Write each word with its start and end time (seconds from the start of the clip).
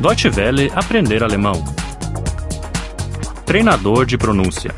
Deutsche 0.00 0.30
Welle 0.30 0.70
aprender 0.74 1.22
alemão. 1.22 1.62
Treinador 3.44 4.06
de 4.06 4.16
pronúncia. 4.16 4.70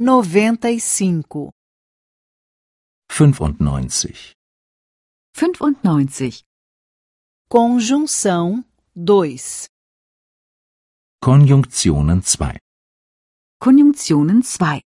95. 0.00 1.52
95. 3.10 4.34
95. 5.36 6.42
Conjunção 7.46 8.64
2. 8.96 9.66
Konjunktionen 11.20 12.20
2. 12.20 12.58
Konjunktionen 13.60 14.40
2. 14.40 14.80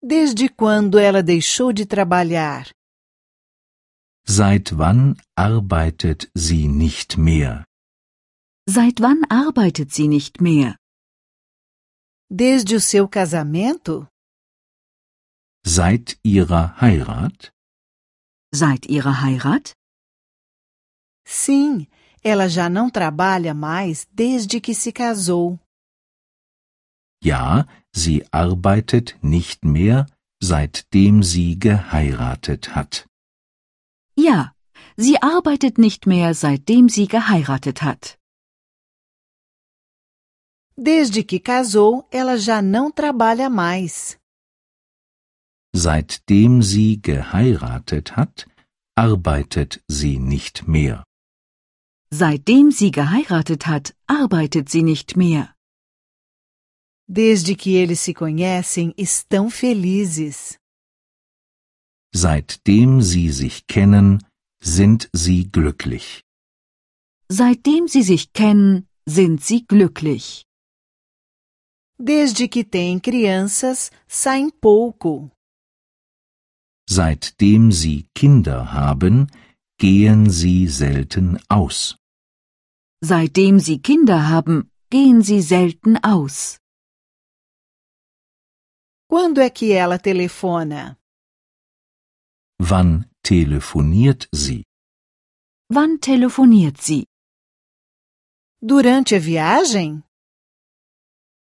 Desde 0.00 0.48
quando 0.48 1.00
ela 1.00 1.20
deixou 1.20 1.72
de 1.72 1.84
trabalhar? 1.84 2.70
Seit 4.26 4.78
wann 4.78 5.20
arbeitet 5.36 6.30
sie 6.34 6.66
nicht 6.66 7.18
mehr? 7.18 7.64
Seit 8.66 9.00
wann 9.02 9.22
arbeitet 9.28 9.92
sie 9.92 10.08
nicht 10.08 10.40
mehr? 10.40 10.76
Desde 12.30 12.76
o 12.76 12.80
seu 12.80 13.06
casamento? 13.06 14.08
Seit 15.66 16.18
ihrer 16.22 16.80
Heirat? 16.80 17.52
Seit 18.50 18.86
ihrer 18.86 19.22
Heirat? 19.22 19.74
Sim, 21.26 21.86
ela 22.22 22.48
já 22.48 22.70
não 22.70 22.88
trabalha 22.90 23.52
mais 23.52 24.06
desde 24.10 24.58
que 24.60 24.74
se 24.74 24.90
casou. 24.92 25.58
Ja, 27.22 27.66
sie 27.94 28.24
arbeitet 28.32 29.18
nicht 29.22 29.64
mehr, 29.64 30.06
seitdem 30.42 31.22
sie 31.22 31.58
geheiratet 31.58 32.74
hat. 32.74 33.06
Ja, 34.16 34.54
sie 34.96 35.20
arbeitet 35.22 35.78
nicht 35.78 36.06
mehr, 36.06 36.34
seitdem 36.34 36.88
sie 36.88 37.06
geheiratet 37.08 37.82
hat. 37.82 38.18
Desde 40.76 41.22
que 41.22 41.38
casou, 41.38 42.06
ela 42.10 42.36
já 42.36 42.60
não 42.60 42.90
trabalha 42.90 43.48
mais. 43.48 44.18
Seitdem 45.74 46.62
sie 46.62 46.96
geheiratet 46.96 48.16
hat, 48.16 48.46
arbeitet 48.96 49.82
sie 49.88 50.18
nicht 50.18 50.66
mehr. 50.68 51.04
Seitdem 52.10 52.70
sie 52.70 52.90
geheiratet 52.90 53.66
hat, 53.66 53.94
arbeitet 54.06 54.68
sie 54.68 54.82
nicht 54.82 55.16
mehr. 55.16 55.52
Desde 57.08 57.54
que 57.54 57.74
eles 57.74 58.00
se 58.00 58.14
conhecem, 58.14 58.94
estão 58.96 59.50
felizes. 59.50 60.58
Seitdem 62.16 63.02
sie 63.02 63.30
sich 63.30 63.66
kennen, 63.66 64.22
sind 64.62 65.10
sie 65.12 65.50
glücklich. 65.50 66.22
Seitdem 67.28 67.88
sie 67.88 68.04
sich 68.04 68.32
kennen, 68.32 68.86
sind 69.04 69.42
sie 69.42 69.66
glücklich. 69.66 70.46
Desde 71.98 72.48
que 72.48 72.62
têm 72.64 73.00
crianças, 73.00 73.90
saem 74.06 74.52
pouco. 74.52 75.32
Seitdem 76.88 77.72
sie 77.72 78.06
Kinder 78.14 78.72
haben, 78.72 79.26
gehen 79.78 80.30
sie 80.30 80.68
selten 80.68 81.40
aus. 81.48 81.96
Seitdem 83.00 83.58
sie 83.58 83.80
Kinder 83.80 84.28
haben, 84.28 84.70
gehen 84.88 85.22
sie 85.22 85.42
selten 85.42 85.96
aus. 86.04 86.60
Quando 89.08 89.40
é 89.40 89.50
que 89.50 89.72
ela 89.72 89.98
telefona? 89.98 90.96
Wann 92.58 93.10
telefoniert 93.22 94.28
sie? 94.32 94.64
Wann 95.68 96.00
telefoniert 96.00 96.80
sie? 96.80 97.06
Durante 98.60 99.16
a 99.16 99.20
viagem? 99.20 100.04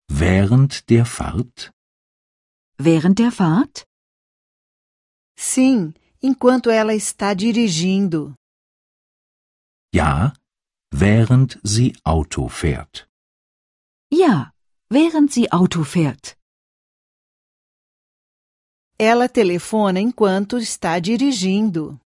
Während 0.09 0.89
der 0.89 1.05
Fahrt? 1.05 1.71
Während 2.77 3.19
der 3.19 3.31
Fahrt? 3.31 3.85
Sim, 5.37 5.93
enquanto 6.21 6.69
ela 6.69 6.93
está 6.93 7.35
dirigindo. 7.35 8.35
Ja, 9.93 10.33
während 10.91 11.59
sie 11.63 11.95
Auto 12.03 12.47
fährt. 12.49 13.07
Ja, 14.11 14.51
während 14.89 15.31
sie 15.31 15.51
Auto 15.51 15.83
fährt. 15.83 16.36
Ela 18.99 19.29
telefona 19.29 19.99
enquanto 19.99 20.57
está 20.57 20.99
dirigindo. 20.99 21.99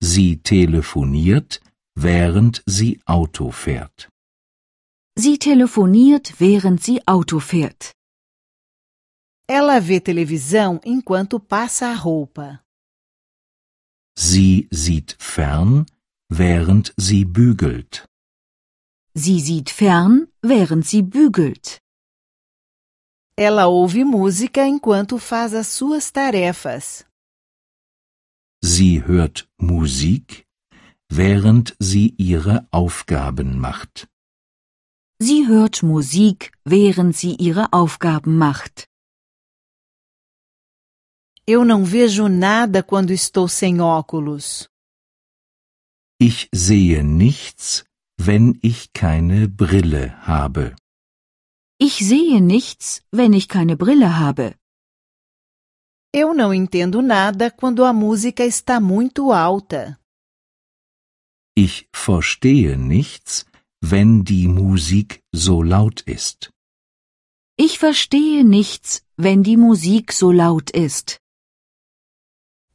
Sie 0.00 0.36
telefoniert, 0.36 1.60
während 1.96 2.62
sie 2.66 3.00
Auto 3.04 3.50
fährt. 3.50 4.08
Sie 5.18 5.38
telefoniert, 5.38 6.40
während 6.40 6.82
sie 6.82 7.00
Auto 7.06 7.40
fährt. 7.40 7.92
Ela 9.48 9.80
vê 9.80 10.00
televisão 10.00 10.80
enquanto 10.84 11.40
passa 11.40 11.88
a 11.88 11.94
roupa. 11.94 12.62
Sie 14.16 14.68
sieht 14.72 15.16
fern, 15.18 15.84
während 16.30 16.94
sie 16.96 17.24
bügelt. 17.24 18.06
Sie 19.14 19.40
sieht 19.40 19.70
fern, 19.70 20.28
während 20.40 20.86
sie 20.86 21.02
bügelt. 21.02 21.81
Ela 23.36 23.66
ouve 23.66 24.04
música 24.04 24.66
enquanto 24.66 25.18
faz 25.18 25.54
as 25.54 25.68
suas 25.68 26.10
tarefas. 26.10 27.04
Sie 28.62 29.02
hört 29.06 29.48
Musik, 29.60 30.46
während 31.10 31.74
sie 31.80 32.14
ihre 32.18 32.66
Aufgaben 32.70 33.58
macht. 33.58 34.06
Sie 35.18 35.46
hört 35.46 35.82
Musik, 35.82 36.52
während 36.64 37.16
sie 37.16 37.36
ihre 37.40 37.72
Aufgaben 37.72 38.36
macht. 38.36 38.88
Eu 41.46 41.64
não 41.64 41.84
vejo 41.84 42.28
nada 42.28 42.82
quando 42.82 43.12
estou 43.12 43.48
sem 43.48 43.80
óculos. 43.80 44.68
Ich 46.20 46.48
sehe 46.54 47.02
nichts, 47.02 47.84
wenn 48.16 48.58
ich 48.62 48.92
keine 48.92 49.48
Brille 49.48 50.16
habe. 50.24 50.76
Ich 51.86 51.94
sehe 52.10 52.40
nichts, 52.40 53.02
wenn 53.10 53.32
ich 53.32 53.48
keine 53.48 53.76
Brille 53.76 54.16
habe. 54.24 54.54
Eu 56.14 56.32
não 56.32 56.54
entendo 56.54 57.02
nada 57.02 57.50
quando 57.50 57.84
a 57.84 57.92
música 57.92 58.44
está 58.44 58.78
muito 58.80 59.32
alta. 59.32 59.98
Ich 61.56 61.88
verstehe 61.92 62.76
nichts, 62.76 63.44
wenn 63.82 64.22
die 64.22 64.46
Musik 64.46 65.24
so 65.34 65.60
laut 65.60 66.02
ist. 66.06 66.52
Ich 67.58 67.80
verstehe 67.80 68.44
nichts, 68.44 69.04
wenn 69.16 69.42
die 69.42 69.56
Musik 69.56 70.12
so 70.12 70.30
laut 70.30 70.70
ist. 70.70 71.18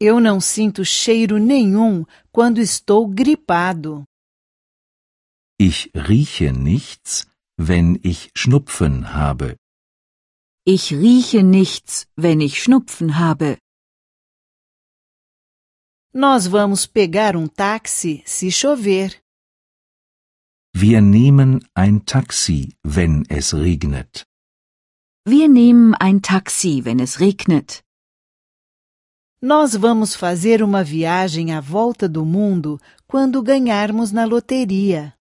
Eu 0.01 0.19
não 0.19 0.41
sinto 0.41 0.83
cheiro 0.83 1.37
nenhum 1.37 2.05
quando 2.29 2.59
estou 2.59 3.07
gripado. 3.07 4.03
Ich 5.57 5.89
rieche 5.95 6.51
nichts, 6.51 7.25
wenn 7.57 7.99
ich 8.03 8.31
Schnupfen 8.35 9.13
habe. 9.13 9.57
Ich 10.65 10.91
rieche 10.91 11.43
nichts, 11.43 12.07
wenn 12.15 12.39
ich 12.39 12.61
Schnupfen 12.61 13.17
habe. 13.17 13.57
Nós 16.13 16.51
vamos 16.51 16.87
pegar 16.87 17.35
um 17.35 17.47
táxi 17.47 18.23
se 18.25 18.49
chover. 18.51 19.11
Wir 20.73 21.01
nehmen 21.01 21.67
ein 21.73 22.05
Taxi, 22.05 22.75
wenn 22.83 23.25
es 23.29 23.53
regnet. 23.53 24.25
Wir 25.25 25.47
nehmen 25.49 25.95
ein 25.95 26.21
Taxi, 26.21 26.85
wenn 26.85 26.99
es 26.99 27.19
regnet. 27.19 27.83
Nós 29.41 29.75
vamos 29.75 30.15
fazer 30.15 30.63
uma 30.63 30.83
viagem 30.83 31.51
à 31.51 31.61
volta 31.61 32.07
do 32.09 32.25
mundo 32.25 32.79
quando 33.07 33.41
ganharmos 33.43 34.11
na 34.11 34.25
loteria. 34.25 35.16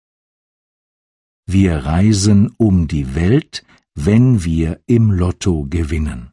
Wir 1.58 1.74
reisen 1.86 2.40
um 2.58 2.88
die 2.88 3.08
Welt, 3.14 3.66
wenn 4.08 4.46
wir 4.46 4.80
im 4.86 5.12
Lotto 5.12 5.66
gewinnen. 5.78 6.32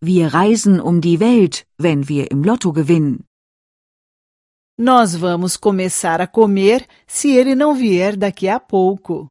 Wir 0.00 0.34
reisen 0.34 0.80
um 0.80 1.00
die 1.00 1.18
Welt, 1.18 1.66
wenn 1.78 2.08
wir 2.10 2.30
im 2.30 2.44
Lotto 2.44 2.74
gewinnen. 2.74 3.24
Nós 4.78 5.14
vamos 5.16 5.56
começar 5.56 6.20
a 6.20 6.26
comer 6.26 6.86
se 7.06 7.28
ele 7.38 7.54
não 7.54 7.74
vier 7.74 8.18
daqui 8.18 8.48
a 8.50 8.60
pouco. 8.60 9.28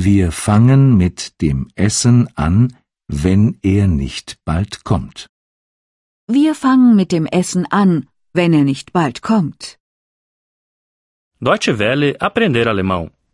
Wir 0.00 0.32
fangen 0.32 0.96
mit 0.96 1.18
dem 1.42 1.68
Essen 1.74 2.28
an, 2.34 2.78
wenn 3.08 3.58
er 3.62 3.88
nicht 3.88 4.38
bald 4.46 4.84
kommt. 4.84 5.26
Wir 6.26 6.54
fangen 6.54 6.96
mit 6.96 7.12
dem 7.12 7.26
Essen 7.26 7.66
an, 7.66 8.08
wenn 8.32 8.54
er 8.54 8.64
nicht 8.64 8.94
bald 8.94 9.20
kommt. 9.20 9.76
Deutsche 11.40 11.78
Welle 11.78 12.18
aprender 12.20 12.66
alemão. 12.66 13.10